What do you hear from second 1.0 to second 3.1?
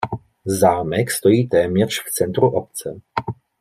stojí téměř v centru obce.